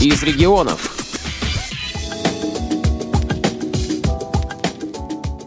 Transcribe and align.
из 0.00 0.22
регионов. 0.22 0.92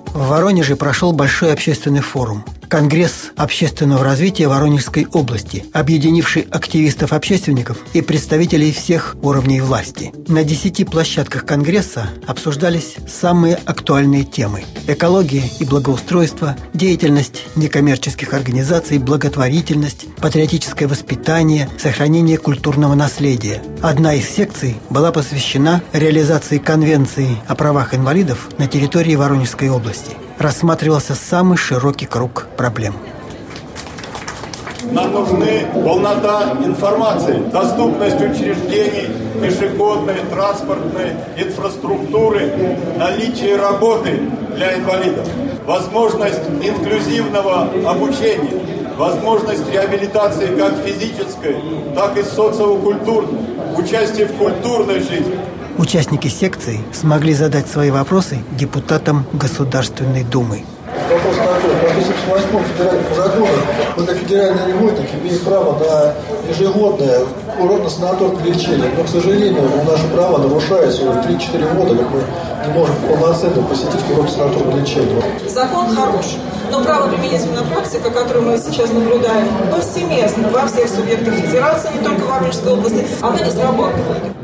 В 0.07 0.27
Воронеже 0.27 0.75
прошел 0.75 1.13
большой 1.13 1.53
общественный 1.53 2.01
форум– 2.01 2.43
Конгресс 2.69 3.31
общественного 3.35 4.03
развития 4.03 4.47
Воронежской 4.47 5.07
области, 5.11 5.65
объединивший 5.73 6.43
активистов-общественников 6.43 7.79
и 7.93 8.01
представителей 8.03 8.71
всех 8.71 9.15
уровней 9.23 9.59
власти. 9.59 10.13
На 10.27 10.43
десяти 10.43 10.85
площадках 10.85 11.47
Конгресса 11.47 12.11
обсуждались 12.27 12.97
самые 13.07 13.55
актуальные 13.55 14.23
темы– 14.23 14.63
экология 14.87 15.43
и 15.59 15.65
благоустройство, 15.65 16.55
деятельность 16.75 17.45
некоммерческих 17.55 18.35
организаций, 18.35 18.99
благотворительность, 18.99 20.05
патриотическое 20.17 20.87
воспитание, 20.87 21.67
сохранение 21.79 22.37
культурного 22.37 22.93
наследия. 22.93 23.63
Одна 23.81 24.13
из 24.13 24.29
секций 24.29 24.75
была 24.91 25.11
посвящена 25.11 25.81
реализации 25.91 26.59
Конвенции 26.59 27.35
о 27.47 27.55
правах 27.55 27.95
инвалидов 27.95 28.49
на 28.59 28.67
территории 28.67 29.15
Воронежской 29.15 29.69
области– 29.69 30.11
рассматривался 30.39 31.15
самый 31.15 31.57
широкий 31.57 32.05
круг 32.05 32.47
проблем. 32.57 32.95
Нам 34.91 35.11
нужны 35.11 35.67
полнота 35.73 36.53
информации, 36.63 37.37
доступность 37.51 38.15
учреждений, 38.15 39.09
пешеходной, 39.41 40.15
транспортной 40.31 41.11
инфраструктуры, 41.37 42.75
наличие 42.97 43.57
работы 43.57 44.19
для 44.55 44.75
инвалидов, 44.75 45.27
возможность 45.67 46.41
инклюзивного 46.63 47.69
обучения, 47.85 48.63
возможность 48.97 49.69
реабилитации 49.71 50.55
как 50.57 50.73
физической, 50.77 51.57
так 51.93 52.17
и 52.17 52.23
социокультурной, 52.23 53.39
участие 53.77 54.27
в 54.27 54.37
культурной 54.37 55.01
жизни– 55.01 55.37
Участники 55.79 56.27
секции 56.27 56.81
смогли 56.91 57.33
задать 57.33 57.69
свои 57.69 57.89
вопросы 57.89 58.39
депутатам 58.51 59.25
Государственной 59.31 60.25
Думы. 60.25 60.65
Вопрос 61.09 61.37
такой. 61.37 61.71
По 61.71 62.01
178 62.01 62.63
федеральному 62.65 63.15
закону 63.15 63.47
только 63.95 64.15
федеральный 64.15 64.73
льготник 64.73 65.07
имеет 65.21 65.41
право 65.43 65.79
на 65.79 66.13
ежегодное 66.51 67.21
курортно-санаторное 67.57 68.43
лечение. 68.43 68.91
Но, 68.97 69.05
к 69.05 69.07
сожалению, 69.07 69.63
наше 69.87 70.05
право 70.09 70.39
нарушается 70.39 71.09
уже 71.09 71.19
3-4 71.21 71.73
года, 71.73 71.95
как 71.95 72.11
мы 72.11 72.23
не 72.67 72.73
можем 72.73 72.95
полноценно 72.97 73.63
посетить 73.63 74.01
курортно-санаторное 74.09 74.81
лечение. 74.81 75.23
Закон 75.47 75.95
хороший. 75.95 76.39
Но 76.73 76.83
правоприменительная 76.83 77.63
практика, 77.63 78.09
которую 78.09 78.51
мы 78.51 78.57
сейчас 78.57 78.91
наблюдаем 78.91 79.47
повсеместно 79.71 80.49
во 80.49 80.67
всех 80.67 80.89
субъектах 80.89 81.35
федерации, 81.35 81.89
не 81.97 82.03
только 82.03 82.19
в 82.19 82.29
Воронежской 82.29 82.73
области, 82.73 83.07
она 83.21 83.39
не 83.39 83.49
срабатывает. 83.49 84.38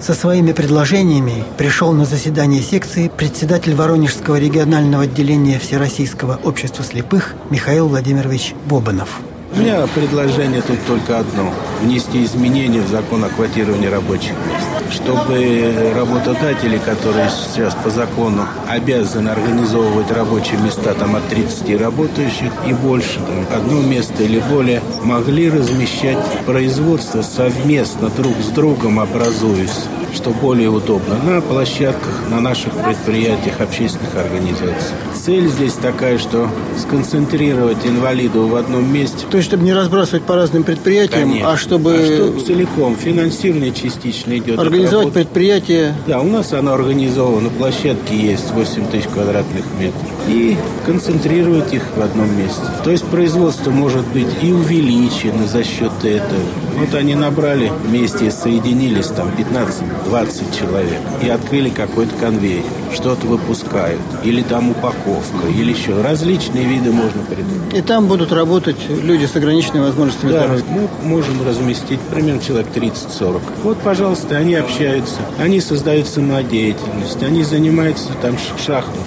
Со 0.00 0.14
своими 0.14 0.52
предложениями 0.52 1.44
пришел 1.56 1.92
на 1.92 2.04
заседание 2.04 2.62
секции 2.62 3.10
председатель 3.14 3.74
Воронежского 3.74 4.36
регионального 4.36 5.04
отделения 5.04 5.58
Всероссийского 5.58 6.38
общества 6.44 6.84
слепых 6.84 7.34
Михаил 7.50 7.88
Владимирович 7.88 8.54
Бобанов. 8.68 9.20
У 9.56 9.58
меня 9.58 9.86
предложение 9.94 10.60
тут 10.60 10.78
только 10.86 11.18
одно. 11.18 11.50
Внести 11.80 12.24
изменения 12.24 12.82
в 12.82 12.88
закон 12.88 13.24
о 13.24 13.30
квотировании 13.30 13.86
рабочих 13.86 14.32
мест. 14.32 14.94
Чтобы 14.94 15.92
работодатели, 15.94 16.76
которые 16.76 17.30
сейчас 17.30 17.74
по 17.74 17.88
закону 17.88 18.46
обязаны 18.68 19.30
организовывать 19.30 20.10
рабочие 20.10 20.60
места 20.60 20.92
там 20.92 21.16
от 21.16 21.26
30 21.28 21.80
работающих 21.80 22.52
и 22.66 22.74
больше, 22.74 23.18
там, 23.20 23.46
одно 23.58 23.80
место 23.80 24.24
или 24.24 24.40
более, 24.40 24.82
могли 25.02 25.48
размещать 25.48 26.18
производство 26.44 27.22
совместно 27.22 28.10
друг 28.10 28.34
с 28.42 28.48
другом 28.48 29.00
образуясь 29.00 29.86
что 30.16 30.30
более 30.30 30.70
удобно, 30.70 31.16
на 31.22 31.40
площадках, 31.40 32.22
на 32.30 32.40
наших 32.40 32.72
предприятиях, 32.72 33.60
общественных 33.60 34.16
организаций. 34.16 34.94
Цель 35.14 35.48
здесь 35.48 35.74
такая, 35.74 36.18
что 36.18 36.48
сконцентрировать 36.78 37.84
инвалидов 37.84 38.50
в 38.50 38.56
одном 38.56 38.92
месте. 38.92 39.26
То 39.30 39.36
есть, 39.36 39.48
чтобы 39.48 39.64
не 39.64 39.74
разбрасывать 39.74 40.24
по 40.24 40.34
разным 40.34 40.64
предприятиям, 40.64 41.30
Конечно. 41.30 41.52
а 41.52 41.56
чтобы... 41.56 41.94
А 41.94 42.06
чтобы 42.06 42.40
целиком, 42.40 42.96
финансирование 42.96 43.72
частично 43.72 44.36
идет. 44.38 44.58
Организовать 44.58 45.12
предприятие. 45.12 45.94
Да, 46.06 46.20
у 46.20 46.28
нас 46.28 46.52
оно 46.52 46.72
организовано, 46.74 47.50
площадки 47.50 48.14
есть 48.14 48.50
8 48.52 48.88
тысяч 48.88 49.06
квадратных 49.08 49.64
метров. 49.78 50.02
И 50.28 50.56
концентрировать 50.86 51.72
их 51.74 51.82
в 51.94 52.00
одном 52.00 52.36
месте. 52.38 52.62
То 52.84 52.90
есть 52.90 53.04
производство 53.04 53.70
может 53.70 54.06
быть 54.08 54.28
и 54.42 54.52
увеличено 54.52 55.46
за 55.46 55.62
счет 55.62 55.92
этого. 56.02 56.40
Вот 56.76 56.94
они 56.94 57.14
набрали 57.14 57.72
вместе, 57.84 58.30
соединились 58.30 59.06
там 59.06 59.30
15-20 59.30 60.58
человек 60.58 61.00
и 61.22 61.28
открыли 61.28 61.70
какой-то 61.70 62.14
конвейер. 62.16 62.64
Что-то 62.92 63.26
выпускают. 63.26 64.00
Или 64.24 64.42
там 64.42 64.70
упаковка, 64.70 65.48
или 65.48 65.72
еще. 65.72 66.00
Различные 66.02 66.64
виды 66.64 66.92
можно 66.92 67.22
придумать. 67.22 67.74
И 67.74 67.80
там 67.80 68.06
будут 68.06 68.32
работать 68.32 68.76
люди 68.88 69.24
с 69.24 69.34
ограниченными 69.34 69.84
возможностями 69.84 70.32
да, 70.32 70.40
здоровья. 70.40 70.64
мы 70.68 71.08
можем 71.08 71.46
разместить 71.46 72.00
примерно 72.00 72.42
человек 72.42 72.66
30-40. 72.74 73.40
Вот, 73.62 73.78
пожалуйста, 73.78 74.36
они 74.36 74.54
общаются, 74.54 75.16
они 75.38 75.60
создают 75.60 76.06
самодеятельность, 76.06 77.22
они 77.22 77.42
занимаются 77.42 78.08
там 78.20 78.36
шахматы, 78.64 79.00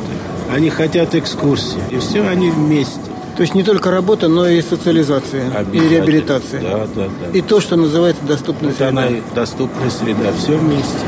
они 0.51 0.69
хотят 0.69 1.13
экскурсии. 1.13 1.79
И 1.91 1.99
все 1.99 2.27
они 2.27 2.49
вместе. 2.49 3.08
То 3.39 3.43
есть 3.43 3.55
не 3.55 3.63
только 3.63 3.89
работа, 3.89 4.27
но 4.27 4.49
и 4.49 4.61
социализация, 4.61 5.45
и 5.71 5.79
реабилитация. 5.79 6.61
Да, 6.61 6.87
да, 6.93 7.05
да. 7.05 7.37
И 7.37 7.39
то, 7.39 7.61
что 7.61 7.77
называется 7.77 8.21
доступная 8.25 8.71
вот 8.71 8.77
среда. 8.77 8.89
Она 8.89 9.07
и 9.07 9.21
доступная 9.33 9.89
среда, 9.89 10.33
все 10.37 10.57
вместе. 10.57 11.05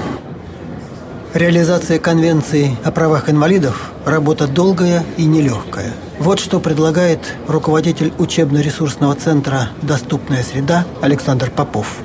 Реализация 1.34 2.00
Конвенции 2.00 2.78
о 2.86 2.91
правах 2.91 3.30
инвалидов– 3.30 3.91
работа 4.06 4.47
долгая 4.47 5.03
и 5.18 5.25
нелегкая. 5.25 5.91
Вот 6.20 6.40
что 6.40 6.62
предлагает 6.62 7.20
руководитель 7.50 8.14
учебно-ресурсного 8.18 9.14
центра 9.16 9.68
«Доступная 9.81 10.44
среда» 10.44 10.86
Александр 11.02 11.52
Попов. 11.53 11.97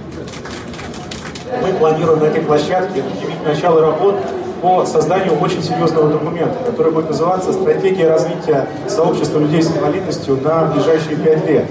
Мы 1.63 1.73
планируем 1.75 2.19
на 2.19 2.25
этой 2.25 2.43
площадке 2.43 3.05
начало 3.45 3.81
работ 3.81 4.17
по 4.61 4.85
созданию 4.85 5.39
очень 5.41 5.63
серьезного 5.63 6.09
документа, 6.09 6.57
который 6.65 6.93
будет 6.93 7.09
называться 7.09 7.53
«Стратегия 7.53 8.09
развития 8.09 8.67
сообщества 8.89 9.39
людей 9.39 9.63
с 9.63 9.71
инвалидностью 9.71 10.39
на 10.43 10.67
ближайшие 10.67 11.17
пять 11.17 11.47
лет». 11.49 11.65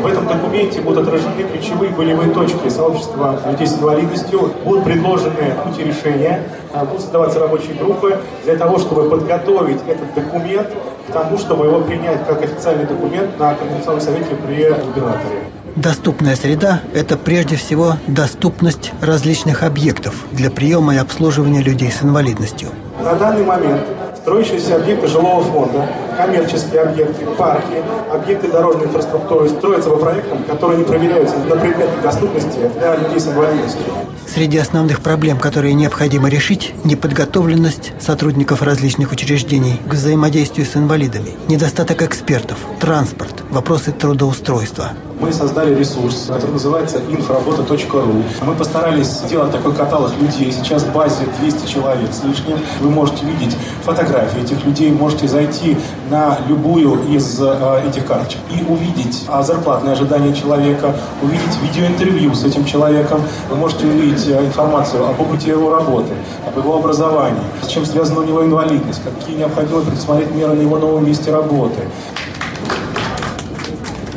В 0.00 0.06
этом 0.06 0.26
документе 0.26 0.80
будут 0.80 1.06
отражены 1.06 1.42
ключевые 1.42 1.90
болевые 1.90 2.32
точки 2.32 2.68
сообщества 2.68 3.38
людей 3.46 3.66
с 3.66 3.74
инвалидностью, 3.74 4.50
будут 4.64 4.84
предложены 4.84 5.54
пути 5.64 5.84
решения, 5.84 6.42
а, 6.72 6.84
будут 6.84 7.02
создаваться 7.02 7.40
рабочие 7.40 7.74
группы 7.74 8.18
для 8.44 8.56
того, 8.56 8.78
чтобы 8.78 9.08
подготовить 9.10 9.80
этот 9.86 10.14
документ 10.14 10.68
к 11.08 11.12
тому, 11.12 11.36
чтобы 11.36 11.66
его 11.66 11.80
принять 11.80 12.26
как 12.26 12.42
официальный 12.42 12.86
документ 12.86 13.38
на 13.38 13.54
Координационном 13.54 14.00
совете 14.00 14.34
при 14.36 14.70
губернаторе. 14.70 15.61
Доступная 15.76 16.36
среда– 16.36 16.82
это 16.94 17.16
прежде 17.16 17.56
всего 17.56 17.94
доступность 18.06 18.92
различных 19.00 19.62
объектов 19.62 20.26
для 20.30 20.50
приема 20.50 20.94
и 20.94 20.98
обслуживания 20.98 21.62
людей 21.62 21.90
с 21.90 22.02
инвалидностью. 22.02 22.68
На 23.02 23.14
данный 23.14 23.42
момент 23.42 23.80
строящиеся 24.18 24.76
объекты 24.76 25.06
жилого 25.06 25.42
фонда, 25.42 25.88
коммерческие 26.18 26.82
объекты, 26.82 27.24
парки, 27.38 27.82
объекты 28.12 28.48
дорожной 28.48 28.84
инфраструктуры 28.84 29.48
строятся 29.48 29.88
по 29.88 29.96
проектам, 29.96 30.44
которые 30.44 30.78
не 30.78 30.84
проверяются 30.84 31.38
на 31.38 31.56
предмет 31.56 31.88
доступности 32.02 32.58
для 32.78 32.96
людей 32.96 33.18
с 33.18 33.26
инвалидностью. 33.28 33.86
Среди 34.28 34.58
основных 34.58 35.00
проблем, 35.00 35.38
которые 35.38 35.72
необходимо 35.72 36.28
решить, 36.28 36.74
неподготовленность 36.84 37.92
сотрудников 37.98 38.60
различных 38.60 39.10
учреждений 39.10 39.80
к 39.88 39.94
взаимодействию 39.94 40.66
с 40.66 40.76
инвалидами, 40.76 41.30
недостаток 41.48 42.02
экспертов, 42.02 42.58
транспорт, 42.78 43.42
вопросы 43.50 43.90
трудоустройства– 43.92 44.90
мы 45.22 45.32
создали 45.32 45.72
ресурс, 45.74 46.24
который 46.26 46.50
называется 46.50 46.98
infraработа.ру. 46.98 48.24
Мы 48.44 48.54
постарались 48.54 49.06
сделать 49.06 49.52
такой 49.52 49.72
каталог 49.72 50.10
людей. 50.20 50.50
Сейчас 50.50 50.82
в 50.82 50.92
базе 50.92 51.26
200 51.40 51.66
человек 51.66 52.12
с 52.12 52.24
лишним. 52.24 52.58
Вы 52.80 52.90
можете 52.90 53.24
видеть 53.24 53.56
фотографии 53.84 54.42
этих 54.42 54.64
людей, 54.64 54.90
можете 54.90 55.28
зайти 55.28 55.78
на 56.10 56.38
любую 56.48 57.08
из 57.08 57.40
э, 57.40 57.82
этих 57.88 58.06
карточек 58.06 58.40
и 58.50 58.64
увидеть 58.68 59.24
а, 59.28 59.42
зарплатные 59.44 59.92
ожидания 59.92 60.34
человека, 60.34 60.96
увидеть 61.22 61.56
видеоинтервью 61.62 62.34
с 62.34 62.44
этим 62.44 62.64
человеком. 62.64 63.22
Вы 63.48 63.56
можете 63.56 63.86
увидеть 63.86 64.26
э, 64.26 64.44
информацию 64.44 65.06
об 65.06 65.20
опыте 65.20 65.50
его 65.50 65.70
работы, 65.72 66.12
об 66.46 66.58
его 66.58 66.76
образовании, 66.76 67.42
с 67.62 67.68
чем 67.68 67.86
связана 67.86 68.20
у 68.20 68.24
него 68.24 68.44
инвалидность, 68.44 69.00
какие 69.04 69.36
необходимо 69.36 69.82
предусмотреть 69.82 70.32
меры 70.32 70.54
на 70.54 70.62
его 70.62 70.78
новом 70.78 71.06
месте 71.06 71.30
работы. 71.30 71.82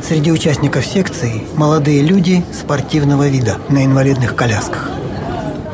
Среди 0.08 0.32
участников 0.32 0.86
секции 0.86 1.42
молодые 1.56 2.04
люди 2.04 2.46
спортивного 2.54 3.28
вида 3.28 3.58
на 3.70 3.84
инвалидных 3.84 4.36
колясках. 4.36 4.92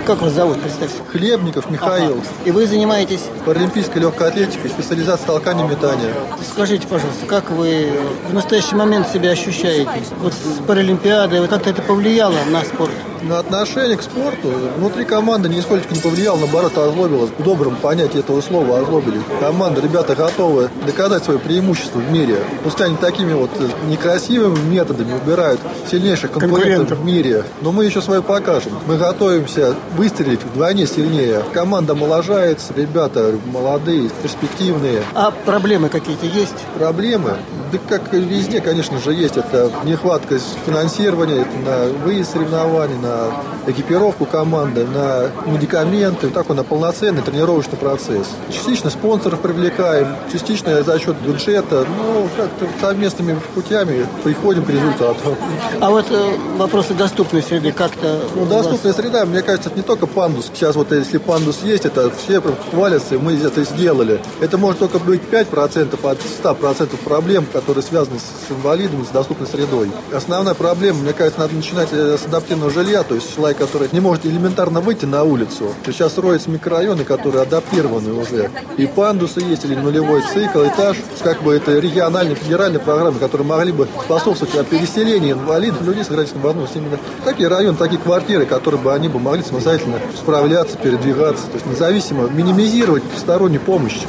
Как 0.05 0.21
вас 0.21 0.31
зовут, 0.31 0.61
представьте? 0.61 0.95
Хлебников 1.11 1.69
Михаил. 1.69 2.13
Ага. 2.13 2.21
И 2.45 2.51
вы 2.51 2.65
занимаетесь? 2.65 3.19
Паралимпийской 3.45 4.01
легкой 4.01 4.29
атлетикой, 4.29 4.69
специализация 4.69 5.27
толкания 5.27 5.67
метания. 5.67 6.13
Скажите, 6.49 6.87
пожалуйста, 6.87 7.25
как 7.25 7.51
вы 7.51 7.91
в 8.29 8.33
настоящий 8.33 8.75
момент 8.75 9.09
себя 9.09 9.31
ощущаете? 9.31 9.89
Вот 10.21 10.33
с 10.33 10.65
Паралимпиадой, 10.65 11.41
вот 11.41 11.49
как-то 11.49 11.69
это 11.69 11.81
повлияло 11.81 12.37
на 12.49 12.61
спорт? 12.63 12.93
На 13.23 13.37
отношение 13.39 13.97
к 13.97 14.01
спорту 14.01 14.49
внутри 14.77 15.05
команды 15.05 15.47
нисколько 15.47 15.93
не 15.93 15.99
повлиял, 15.99 16.37
наоборот, 16.37 16.75
озлобило. 16.77 17.27
В 17.27 17.43
добром 17.43 17.75
понятии 17.75 18.19
этого 18.19 18.41
слова 18.41 18.79
озлобили. 18.79 19.19
Команда, 19.39 19.79
ребята 19.79 20.15
готовы 20.15 20.69
доказать 20.87 21.23
свое 21.23 21.39
преимущество 21.39 21.99
в 21.99 22.11
мире. 22.11 22.37
Пускай 22.63 22.87
они 22.87 22.97
такими 22.97 23.33
вот 23.33 23.51
некрасивыми 23.87 24.59
методами 24.67 25.13
убирают 25.13 25.59
сильнейших 25.89 26.31
конкурентов, 26.31 26.63
конкурентов 26.63 26.99
в 26.99 27.05
мире, 27.05 27.43
но 27.61 27.71
мы 27.71 27.85
еще 27.85 28.01
свое 28.01 28.23
покажем. 28.23 28.73
Мы 28.87 28.97
готовимся 28.97 29.75
выстрелить 29.95 30.43
вдвойне 30.43 30.87
сильнее. 30.87 31.43
Команда 31.53 31.93
омоложается, 31.93 32.73
ребята 32.75 33.35
молодые, 33.45 34.09
перспективные. 34.23 35.03
А 35.13 35.31
проблемы 35.31 35.89
какие-то 35.89 36.25
есть? 36.25 36.57
Проблемы? 36.77 37.37
Да 37.71 37.77
как 37.87 38.11
везде, 38.13 38.59
конечно 38.59 38.99
же, 38.99 39.13
есть. 39.13 39.37
Это 39.37 39.71
нехватка 39.85 40.39
финансирования, 40.65 41.41
это 41.41 41.57
на 41.57 42.05
выезд 42.05 42.33
соревнований, 42.33 42.97
на 42.97 43.31
экипировку 43.67 44.25
команды, 44.25 44.85
на 44.85 45.29
медикаменты, 45.45 46.29
так 46.29 46.49
он 46.49 46.57
на 46.57 46.63
полноценный 46.63 47.21
тренировочный 47.21 47.77
процесс. 47.77 48.27
Частично 48.49 48.89
спонсоров 48.89 49.39
привлекаем, 49.41 50.15
частично 50.31 50.81
за 50.83 50.99
счет 50.99 51.15
бюджета, 51.17 51.85
ну, 51.97 52.27
как-то 52.35 52.67
совместными 52.79 53.39
путями 53.53 54.05
приходим 54.23 54.63
к 54.63 54.69
результату. 54.69 55.37
А 55.79 55.89
вот 55.89 56.05
э, 56.09 56.37
вопросы 56.57 56.93
доступной 56.93 57.41
среды 57.43 57.71
как-то... 57.71 58.21
Ну, 58.35 58.45
доступная 58.45 58.93
вас... 58.93 59.01
среда, 59.01 59.25
мне 59.25 59.41
кажется, 59.41 59.69
это 59.69 59.77
не 59.77 59.83
только 59.83 60.07
пандус. 60.07 60.49
Сейчас 60.53 60.75
вот 60.75 60.91
если 60.91 61.17
пандус 61.17 61.59
есть, 61.63 61.85
это 61.85 62.09
все 62.11 62.41
хвалятся, 62.71 63.19
мы 63.19 63.33
это 63.33 63.63
сделали. 63.63 64.21
Это 64.39 64.57
может 64.57 64.79
только 64.79 64.99
быть 64.99 65.21
5% 65.31 66.09
от 66.09 66.19
100% 66.43 66.97
проблем, 66.97 67.45
которые 67.51 67.83
связаны 67.83 68.19
с 68.19 68.51
инвалидами, 68.51 69.03
с 69.03 69.09
доступной 69.09 69.47
средой. 69.47 69.91
Основная 70.13 70.53
проблема, 70.53 70.99
мне 70.99 71.13
кажется, 71.13 71.39
надо 71.39 71.55
начинать 71.55 71.89
э, 71.91 72.17
с 72.17 72.25
адаптивного 72.25 72.71
жилья, 72.71 73.03
то 73.03 73.15
есть 73.15 73.33
человек, 73.33 73.50
который 73.53 73.89
не 73.91 73.99
может 73.99 74.25
элементарно 74.25 74.81
выйти 74.81 75.05
на 75.05 75.23
улицу. 75.23 75.73
То 75.83 75.91
сейчас 75.91 76.11
строятся 76.11 76.49
микрорайоны, 76.49 77.03
которые 77.03 77.43
адаптированы 77.43 78.13
уже. 78.13 78.49
И 78.77 78.85
пандусы 78.85 79.41
есть, 79.41 79.65
или 79.65 79.75
нулевой 79.75 80.21
цикл, 80.21 80.63
этаж. 80.63 80.97
Как 81.23 81.41
бы 81.43 81.53
это 81.53 81.77
региональные, 81.79 82.35
федеральные 82.35 82.79
программы, 82.79 83.19
которые 83.19 83.47
могли 83.47 83.71
бы 83.71 83.87
способствовать 84.05 84.67
переселению 84.67 85.35
инвалидов, 85.35 85.81
людей 85.81 86.03
с 86.03 86.09
ограниченной 86.09 86.41
возможностью. 86.41 86.81
Именно 86.81 86.99
такие 87.23 87.47
районы, 87.47 87.77
такие 87.77 87.99
квартиры, 87.99 88.45
которые 88.45 88.81
бы 88.81 88.93
они 88.93 89.07
бы 89.07 89.19
могли 89.19 89.43
самостоятельно 89.43 89.99
справляться, 90.17 90.77
передвигаться. 90.77 91.47
То 91.47 91.53
есть 91.53 91.65
независимо 91.65 92.27
минимизировать 92.29 93.03
стороннюю 93.17 93.61
помощь. 93.61 94.01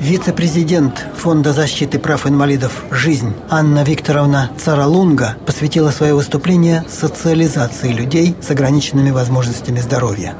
Вице-президент 0.00 1.04
Фонда 1.16 1.52
защиты 1.52 1.98
прав 1.98 2.24
инвалидов 2.28 2.84
«Жизнь» 2.92 3.34
Анна 3.50 3.82
Викторовна 3.82 4.48
Царалунга 4.56 5.36
посвятила 5.44 5.90
свое 5.90 6.14
выступление 6.14 6.84
социализации 6.88 7.92
людей 7.92 8.36
с 8.40 8.48
ограниченными 8.48 9.10
возможностями 9.10 9.80
здоровья. 9.80 10.34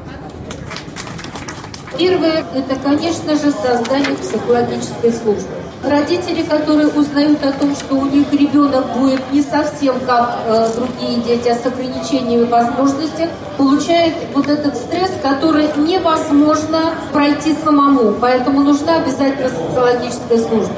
Первое– 1.97 2.45
это, 2.55 2.77
конечно 2.77 3.35
же, 3.35 3.51
создание 3.51 4.15
психологической 4.15 5.11
службы. 5.11 5.58
Родители, 5.83 6.41
которые 6.43 6.89
узнают 6.89 7.41
о 7.45 7.53
том, 7.53 7.73
что 7.73 7.95
у 7.95 8.05
них 8.05 8.31
ребенок 8.33 8.85
будет 8.97 9.21
не 9.31 9.41
совсем 9.41 9.95
как 10.01 10.39
э, 10.45 10.67
другие 10.75 11.21
дети, 11.21 11.47
а 11.47 11.55
с 11.55 11.65
ограничениями 11.65 12.43
возможностей, 12.43 13.27
получают 13.57 14.13
вот 14.33 14.49
этот 14.49 14.75
стресс, 14.75 15.11
который 15.21 15.67
невозможно 15.77 16.95
пройти 17.13 17.55
самому. 17.63 18.13
Поэтому 18.19 18.59
нужна 18.59 18.97
обязательно 18.97 19.49
социологическая 19.49 20.39
служба. 20.39 20.75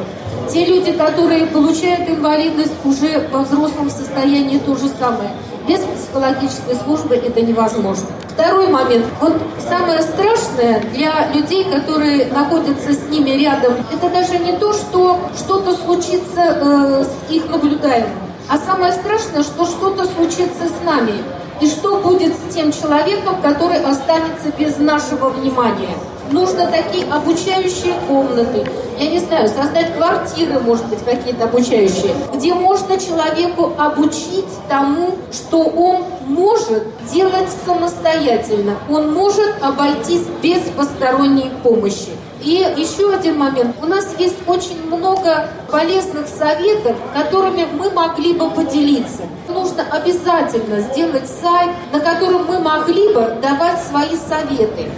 Те 0.53 0.65
люди, 0.65 0.91
которые 0.91 1.47
получают 1.47 2.07
инвалидность 2.07 2.73
уже 2.83 3.27
во 3.31 3.39
взрослом 3.39 3.89
состоянии, 3.89 4.59
то 4.59 4.75
же 4.75 4.87
самое. 4.99 5.31
Без 5.67 5.79
психологической 5.79 6.75
службы 6.75 7.15
это 7.15 7.41
невозможно. 7.41 8.07
Второй 8.29 8.67
момент. 8.67 9.05
Вот 9.19 9.33
самое 9.59 10.01
страшное 10.01 10.81
для 10.93 11.31
людей, 11.33 11.65
которые 11.65 12.27
находятся 12.27 12.93
с 12.93 13.09
ними 13.09 13.31
рядом, 13.31 13.73
это 13.91 14.09
даже 14.09 14.39
не 14.39 14.53
то, 14.53 14.73
что 14.73 15.19
что-то 15.37 15.75
случится 15.75 16.41
э, 16.41 17.03
с 17.03 17.31
их 17.31 17.49
наблюдаемым, 17.49 18.11
а 18.49 18.57
самое 18.57 18.93
страшное, 18.93 19.43
что 19.43 19.65
что-то 19.65 20.05
случится 20.05 20.67
с 20.67 20.85
нами. 20.85 21.13
И 21.61 21.67
что 21.67 21.97
будет 21.97 22.33
с 22.33 22.53
тем 22.55 22.71
человеком, 22.71 23.39
который 23.39 23.79
останется 23.83 24.51
без 24.57 24.77
нашего 24.79 25.29
внимания? 25.29 25.95
Нужно 26.31 26.65
такие 26.65 27.05
обучающие 27.05 27.93
комнаты, 28.07 28.65
я 28.97 29.09
не 29.09 29.19
знаю, 29.19 29.47
создать 29.47 29.95
квартиры, 29.95 30.59
может 30.59 30.87
быть, 30.87 31.03
какие-то 31.05 31.43
обучающие, 31.43 32.15
где 32.33 32.55
можно 32.55 32.97
человеку 32.99 33.73
обучить 33.77 34.45
тому, 34.69 35.17
что 35.31 35.61
он 35.63 36.03
может 36.25 36.83
делать 37.11 37.49
самостоятельно. 37.65 38.77
Он 38.89 39.13
может 39.13 39.61
обойтись 39.61 40.23
без 40.41 40.61
посторонней 40.75 41.51
помощи. 41.61 42.09
И 42.43 42.73
еще 42.75 43.13
один 43.13 43.37
момент. 43.37 43.75
У 43.83 43.85
нас 43.85 44.15
есть 44.17 44.37
очень 44.47 44.83
много 44.87 45.49
полезных 45.69 46.27
советов, 46.27 46.95
которыми 47.13 47.67
мы 47.77 47.91
могли 47.91 48.33
бы 48.33 48.49
поделиться. 48.49 49.23
Нужно 49.71 49.89
обязательно 49.89 50.81
сделать 50.81 51.29
сайт, 51.29 51.71
на 51.93 52.01
котором 52.01 52.45
мы 52.45 52.59
могли 52.59 53.13
бы 53.13 53.37
давать 53.41 53.81
свои 53.81 54.17
советы 54.17 54.89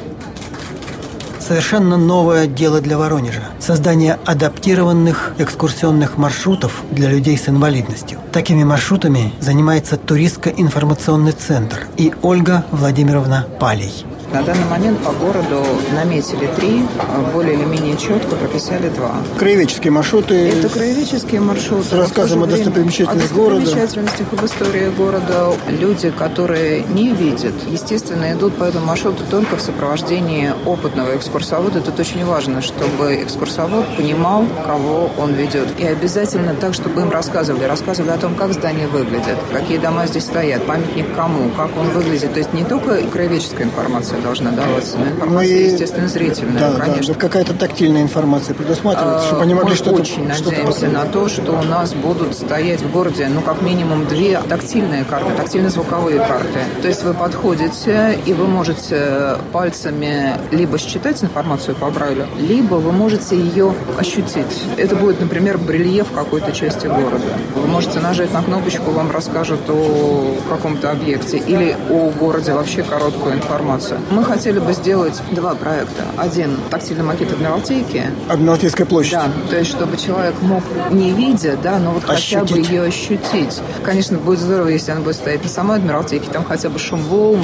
совершенно 1.40 1.98
новое 1.98 2.48
дело 2.48 2.80
для 2.80 2.98
Воронежа– 2.98 3.44
создание 3.60 4.18
адаптированных 4.26 5.34
экскурсионных 5.38 6.18
маршрутов 6.18 6.84
для 6.90 7.10
людей 7.10 7.38
с 7.38 7.50
инвалидностью. 7.50 8.18
Такими 8.32 8.64
маршрутами 8.64 9.34
занимается 9.42 9.98
туристско-информационный 9.98 11.34
центр 11.34 11.88
и 11.98 12.14
Ольга 12.22 12.66
Владимировна 12.72 13.46
Палей. 13.60 14.06
На 14.34 14.42
данный 14.42 14.66
момент 14.66 14.98
по 15.04 15.12
городу 15.12 15.64
наметили 15.94 16.50
три, 16.56 16.84
а 16.98 17.22
более 17.32 17.54
или 17.54 17.66
менее 17.66 17.96
четко 17.96 18.36
прописали 18.36 18.90
два. 18.90 19.18
Краеведческие 19.38 19.92
маршруты? 19.92 20.50
Это 20.50 20.70
краеведческие 20.70 21.40
маршруты. 21.40 21.90
С 21.90 21.94
рассказом 21.94 22.42
о 22.42 22.48
достопримечательностях 22.48 23.32
города? 23.32 23.58
О 23.58 23.60
достопримечательностях 23.60 24.28
в 24.32 24.44
истории 24.44 24.90
города. 24.98 25.54
Люди, 25.70 26.10
которые 26.10 26.82
не 26.82 27.10
видят, 27.10 27.54
естественно, 27.70 28.34
идут 28.34 28.56
по 28.56 28.64
этому 28.64 28.88
маршруту 28.88 29.24
только 29.30 29.56
в 29.56 29.62
сопровождении 29.62 30.52
опытного 30.66 31.16
экскурсовода. 31.16 31.82
Тут 31.82 32.00
очень 32.00 32.26
важно, 32.26 32.64
чтобы 32.64 33.22
экскурсовод 33.22 33.86
понимал, 33.96 34.48
кого 34.66 35.12
он 35.16 35.34
ведет. 35.34 35.68
И 35.78 35.86
обязательно 35.86 36.56
так, 36.56 36.74
чтобы 36.74 37.02
им 37.02 37.12
рассказывали. 37.12 37.66
Рассказывали 37.66 38.10
о 38.10 38.18
том, 38.18 38.34
как 38.34 38.54
здание 38.54 38.88
выглядит, 38.88 39.38
какие 39.52 39.78
дома 39.78 40.08
здесь 40.08 40.24
стоят, 40.24 40.66
памятник 40.66 41.06
кому, 41.16 41.52
как 41.56 41.70
он 41.78 41.90
выглядит. 41.90 42.34
То 42.34 42.40
есть 42.40 42.52
не 42.54 42.64
только 42.64 42.98
краеведческая 43.12 43.68
информация, 43.68 44.23
должна 44.24 44.52
даваться. 44.52 44.98
Но 44.98 45.06
информация, 45.08 45.58
ну, 45.60 45.66
естественно, 45.72 46.08
зрительная, 46.08 46.72
да, 46.72 46.80
конечно. 46.80 47.14
Да, 47.14 47.20
какая-то 47.20 47.54
тактильная 47.54 48.02
информация 48.02 48.56
предусматривается, 48.56 49.28
чтобы 49.28 49.44
они 49.44 49.54
могли 49.54 49.76
что-то... 49.76 50.02
очень 50.02 50.34
что 50.34 50.50
надеемся 50.50 50.88
на 50.88 51.06
то, 51.06 51.28
что 51.28 51.52
у 51.52 51.64
нас 51.64 51.94
будут 51.94 52.36
стоять 52.36 52.82
в 52.82 52.92
городе, 52.92 53.28
ну, 53.30 53.42
как 53.42 53.62
минимум, 53.62 54.08
две 54.08 54.40
тактильные 54.48 55.04
карты, 55.04 55.32
тактильно-звуковые 55.36 56.20
карты. 56.20 56.60
То 56.82 56.88
есть 56.88 57.04
вы 57.04 57.14
подходите, 57.14 58.20
и 58.26 58.34
вы 58.34 58.48
можете 58.48 59.38
пальцами 59.52 60.38
либо 60.52 60.78
считать 60.78 61.24
информацию 61.24 61.76
по 61.76 61.90
Брайлю, 61.90 62.26
либо 62.40 62.76
вы 62.76 62.92
можете 62.92 63.36
ее 63.36 63.74
ощутить. 63.98 64.64
Это 64.78 64.96
будет, 64.96 65.20
например, 65.20 65.58
брельеф 65.58 66.08
какой-то 66.14 66.52
части 66.52 66.88
города. 66.88 67.26
Вы 67.56 67.68
можете 67.68 68.00
нажать 68.00 68.34
на 68.34 68.42
кнопочку, 68.42 68.92
вам 68.92 69.12
расскажут 69.12 69.62
о 69.70 70.36
каком-то 70.50 70.92
объекте 70.92 71.38
или 71.38 71.76
о 71.90 72.10
городе 72.12 72.54
вообще 72.54 72.84
короткую 72.84 73.36
информацию. 73.36 74.00
Мы 74.10 74.24
хотели 74.24 74.60
бы 74.60 74.74
сделать 74.74 75.22
два 75.32 75.56
проекта. 75.56 76.04
Один– 76.18 76.58
тактильный 76.70 77.04
макет 77.04 77.32
Адмиралтейки. 77.32 78.04
Адмиралтейская 78.30 78.86
площадь. 78.86 79.14
Да, 79.14 79.32
то 79.50 79.58
есть 79.58 79.72
чтобы 79.72 79.98
человек 79.98 80.36
мог, 80.42 80.64
не 80.92 81.12
видя, 81.12 81.58
да, 81.62 81.80
но 81.80 81.92
вот 81.92 82.10
ощутить. 82.10 82.40
хотя 82.40 82.56
бы 82.56 82.60
ее 82.60 82.84
ощутить. 82.84 83.62
Конечно, 83.84 84.18
будет 84.18 84.40
здорово, 84.40 84.68
если 84.68 84.92
она 84.92 85.02
будет 85.02 85.16
стоять 85.16 85.44
на 85.44 85.50
самой 85.50 85.78
Адмиралтейке, 85.78 86.30
там 86.32 86.44
хотя 86.44 86.70
бы 86.70 86.80
шум 86.80 87.02
волн, 87.04 87.42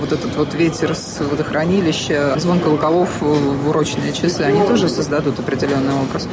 вот 0.00 0.12
этот 0.12 0.36
вот 0.36 0.54
ветер 0.54 0.94
с 0.94 1.20
водохранилища, 1.20 2.34
звон 2.38 2.60
колоколов 2.60 3.20
в 3.20 3.68
урочные 3.68 4.12
часы, 4.12 4.42
они 4.42 4.66
тоже 4.66 4.88
создадут 4.88 5.38
определенный 5.38 5.94
образ. 5.94 6.28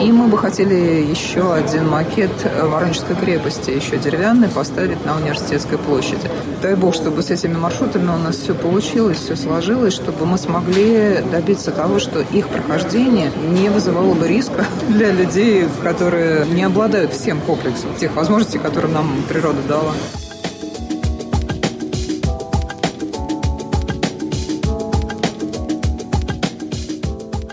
И 0.00 0.10
мы 0.12 0.28
бы 0.28 0.38
хотели 0.38 0.74
еще 0.74 1.52
один 1.52 1.88
макет 1.88 2.30
Воронежской 2.62 3.16
крепости, 3.16 3.70
еще 3.70 3.96
деревянный, 3.98 4.48
поставить 4.48 5.04
на 5.04 5.16
университетской 5.16 5.78
площади. 5.78 6.30
Дай 6.62 6.74
бог, 6.74 6.94
чтобы 6.94 7.22
с 7.22 7.30
этими 7.30 7.56
маршрутами 7.56 8.08
у 8.08 8.18
нас 8.18 8.36
все 8.36 8.54
получилось, 8.54 9.21
все 9.22 9.36
сложилось, 9.36 9.94
чтобы 9.94 10.26
мы 10.26 10.36
смогли 10.36 11.18
добиться 11.30 11.70
того, 11.70 11.98
что 11.98 12.20
их 12.20 12.48
прохождение 12.48 13.30
не 13.50 13.68
вызывало 13.68 14.14
бы 14.14 14.26
риска 14.26 14.66
для 14.88 15.12
людей, 15.12 15.66
которые 15.82 16.46
не 16.46 16.64
обладают 16.64 17.12
всем 17.12 17.40
комплексом 17.40 17.94
тех 17.96 18.14
возможностей, 18.14 18.58
которые 18.58 18.92
нам 18.92 19.22
природа 19.28 19.62
дала. 19.68 19.92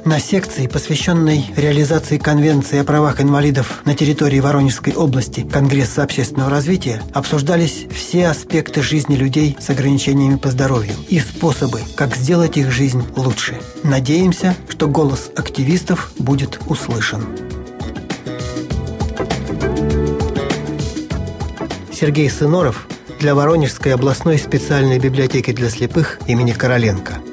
На 0.10 0.20
секции, 0.20 0.66
посвященной 0.66 1.46
реализации 1.56 2.18
Конвенции 2.18 2.80
о 2.80 2.84
правах 2.84 3.22
инвалидов 3.22 3.84
на 3.86 3.94
территории 3.94 4.40
Воронежской 4.40 4.96
области 4.96 5.42
Конгресса 5.42 6.02
общественного 6.02 6.50
развития, 6.50 7.04
обсуждались 7.14 7.86
все 7.96 8.26
аспекты 8.26 8.82
жизни 8.82 9.16
людей 9.16 9.56
с 9.60 9.70
ограничениями 9.70 10.38
по 10.38 10.50
здоровью 10.50 10.96
и 11.10 11.20
способы, 11.20 11.82
как 11.96 12.16
сделать 12.16 12.58
их 12.58 12.72
жизнь 12.72 13.04
лучше. 13.16 13.60
Надеемся, 13.84 14.56
что 14.68 14.88
голос 14.88 15.30
активистов 15.36 16.12
будет 16.18 16.60
услышан. 16.66 17.28
Сергей 21.94 22.32
Сыноров 22.32 22.88
для 23.20 23.36
Воронежской 23.36 23.94
областной 23.94 24.40
специальной 24.40 24.98
библиотеки 24.98 25.52
для 25.52 25.70
слепых 25.70 26.18
имени 26.26 26.54
Короленко– 26.54 27.20